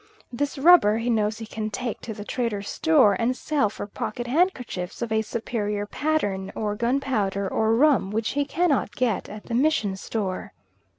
This 0.33 0.57
rubber 0.57 0.97
he 0.97 1.11
knows 1.11 1.37
he 1.37 1.45
can 1.45 1.69
take 1.69 2.01
to 2.01 2.11
the 2.15 2.25
trader's 2.25 2.67
store 2.67 3.13
and 3.19 3.37
sell 3.37 3.69
for 3.69 3.85
pocket 3.85 4.25
handkerchiefs 4.25 5.03
of 5.03 5.11
a 5.11 5.21
superior 5.21 5.85
pattern, 5.85 6.51
or 6.55 6.73
gunpowder, 6.73 7.47
or 7.47 7.75
rum, 7.75 8.09
which 8.09 8.29
he 8.29 8.43
cannot 8.43 8.95
get 8.95 9.29
at 9.29 9.43
the 9.45 9.53
mission 9.53 9.95
store. 9.95 10.53